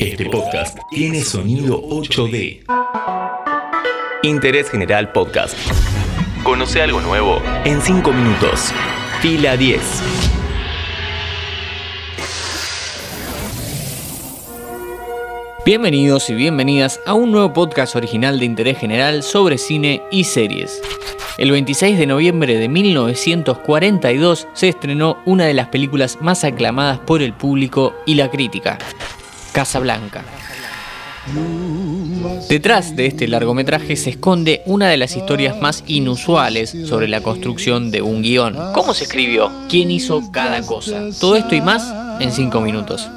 [0.00, 2.64] Este podcast tiene sonido 8D.
[4.22, 5.54] Interés General Podcast.
[6.42, 8.72] Conoce algo nuevo en 5 minutos.
[9.20, 9.78] Fila 10.
[15.66, 20.80] Bienvenidos y bienvenidas a un nuevo podcast original de interés general sobre cine y series.
[21.36, 27.22] El 26 de noviembre de 1942 se estrenó una de las películas más aclamadas por
[27.22, 28.78] el público y la crítica,
[29.52, 30.24] Casablanca.
[32.48, 37.90] Detrás de este largometraje se esconde una de las historias más inusuales sobre la construcción
[37.90, 38.56] de un guion.
[38.74, 39.50] ¿Cómo se escribió?
[39.68, 41.02] ¿Quién hizo cada cosa?
[41.20, 43.08] Todo esto y más en 5 minutos.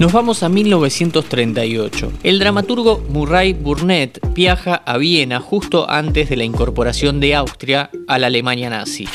[0.00, 2.12] Nos vamos a 1938.
[2.22, 8.18] El dramaturgo Murray Burnett viaja a Viena justo antes de la incorporación de Austria a
[8.18, 9.06] la Alemania nazi.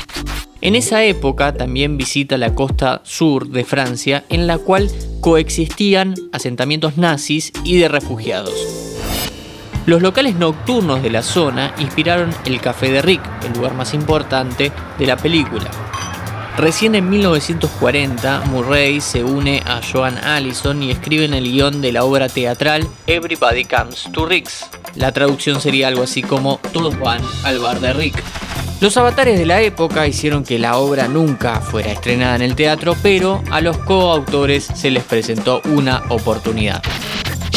[0.65, 4.89] En esa época también visita la costa sur de Francia en la cual
[5.21, 8.55] coexistían asentamientos nazis y de refugiados.
[9.85, 14.71] Los locales nocturnos de la zona inspiraron el Café de Rick, el lugar más importante
[14.97, 15.69] de la película.
[16.57, 22.05] Recién en 1940, Murray se une a Joan Allison y escriben el guion de la
[22.05, 24.65] obra teatral Everybody Comes to Rick's.
[24.95, 28.44] La traducción sería algo así como Todos van al bar de Rick.
[28.81, 32.95] Los avatares de la época hicieron que la obra nunca fuera estrenada en el teatro,
[33.01, 36.83] pero a los coautores se les presentó una oportunidad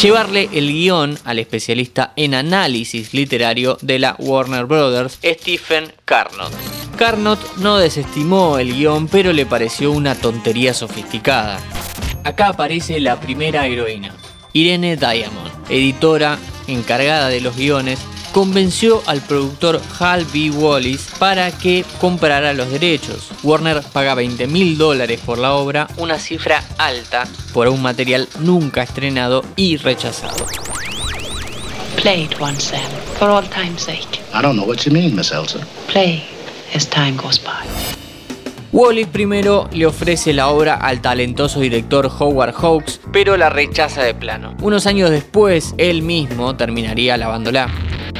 [0.00, 6.52] llevarle el guion al especialista en análisis literario de la Warner Brothers, Stephen Carnot.
[6.96, 11.58] Carnot no desestimó el guion, pero le pareció una tontería sofisticada.
[12.24, 14.14] Acá aparece la primera heroína,
[14.52, 17.98] Irene Diamond, editora encargada de los guiones
[18.32, 20.50] convenció al productor Hal B.
[20.50, 23.30] Wallis para que comprara los derechos.
[23.42, 28.82] Warner paga 20 mil dólares por la obra, una cifra alta por un material nunca
[28.82, 30.46] estrenado y rechazado.
[31.96, 32.88] Play it once then,
[33.18, 34.20] for all time's sake.
[34.32, 35.66] I don't know what you mean, Miss Elsa.
[35.90, 36.22] Play
[36.74, 37.66] as time goes by.
[38.70, 44.12] Wallis primero le ofrece la obra al talentoso director Howard Hawks, pero la rechaza de
[44.14, 44.54] plano.
[44.60, 47.68] Unos años después, él mismo terminaría lavándola.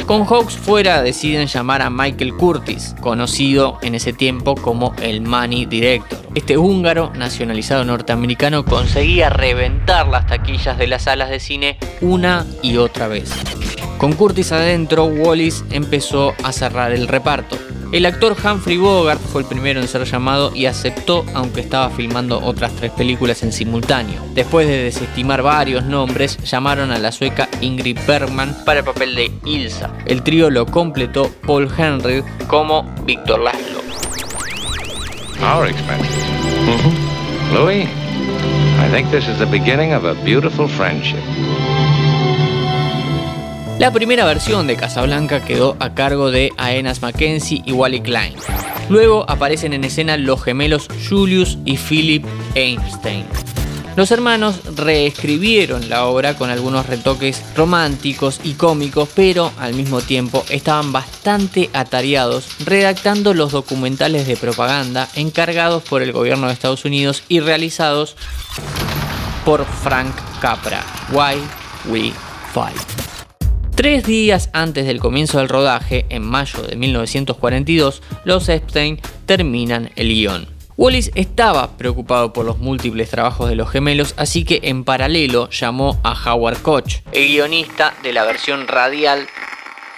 [0.07, 5.67] Con Hawks fuera deciden llamar a Michael Curtis, conocido en ese tiempo como el Money
[5.67, 6.19] Director.
[6.35, 12.79] Este húngaro, nacionalizado norteamericano, conseguía reventar las taquillas de las salas de cine una y
[12.79, 13.31] otra vez.
[13.99, 17.59] Con Curtis adentro, Wallis empezó a cerrar el reparto.
[17.91, 22.39] El actor Humphrey Bogart fue el primero en ser llamado y aceptó aunque estaba filmando
[22.39, 24.23] otras tres películas en simultáneo.
[24.35, 29.33] Después de desestimar varios nombres, llamaron a la sueca Ingrid Bergman para el papel de
[29.45, 29.91] Ilsa.
[30.07, 33.81] El trío lo completó Paul Henry como Víctor Laszlo.
[35.43, 36.25] Our expenses.
[37.53, 37.89] Louis,
[38.79, 41.23] I think this is the beginning of a beautiful friendship.
[43.79, 48.35] La primera versión de Casablanca quedó a cargo de Aenas Mackenzie y Wally Klein.
[48.89, 52.25] Luego aparecen en escena los gemelos Julius y Philip
[52.57, 53.25] Einstein.
[53.95, 60.45] Los hermanos reescribieron la obra con algunos retoques románticos y cómicos, pero al mismo tiempo
[60.51, 67.23] estaban bastante atareados redactando los documentales de propaganda encargados por el gobierno de Estados Unidos
[67.29, 68.17] y realizados
[69.45, 70.85] por Frank Capra.
[71.13, 71.39] Why
[71.89, 72.13] We
[72.53, 73.08] Fight.
[73.79, 80.09] Tres días antes del comienzo del rodaje, en mayo de 1942, los Epstein terminan el
[80.09, 80.49] guion.
[80.77, 86.01] Wallis estaba preocupado por los múltiples trabajos de los gemelos, así que en paralelo llamó
[86.03, 89.29] a Howard Koch, el guionista de la versión radial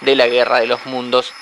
[0.01, 1.33] de La Guerra de los Mundos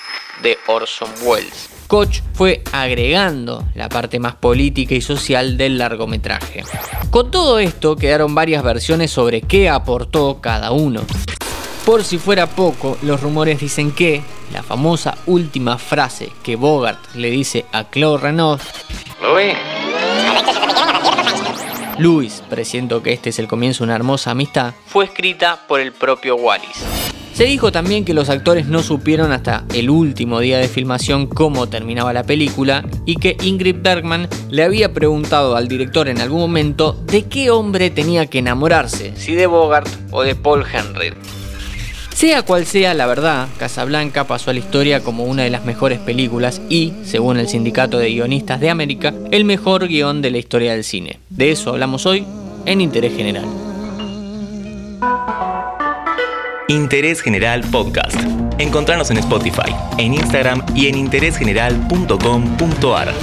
[0.42, 1.68] de Orson Welles.
[1.88, 6.64] Koch fue agregando la parte más política y social del largometraje.
[7.10, 11.02] Con todo esto quedaron varias versiones sobre qué aportó cada uno.
[11.90, 17.30] Por si fuera poco, los rumores dicen que la famosa última frase que Bogart le
[17.30, 18.60] dice a Claude Renaud
[19.20, 19.56] Louis,
[21.98, 25.90] Luis, presiento que este es el comienzo de una hermosa amistad, fue escrita por el
[25.90, 26.86] propio Wallis.
[27.32, 31.68] Se dijo también que los actores no supieron hasta el último día de filmación cómo
[31.68, 36.92] terminaba la película y que Ingrid Bergman le había preguntado al director en algún momento
[37.06, 41.14] de qué hombre tenía que enamorarse, si de Bogart o de Paul Henry.
[42.20, 45.98] Sea cual sea la verdad, Casablanca pasó a la historia como una de las mejores
[45.98, 50.72] películas y, según el Sindicato de Guionistas de América, el mejor guion de la historia
[50.72, 51.18] del cine.
[51.30, 52.26] De eso hablamos hoy
[52.66, 53.46] en Interés General.
[56.68, 58.20] Interés General Podcast.
[58.58, 63.14] Encontrarnos en Spotify, en Instagram y en interésgeneral.com.ar.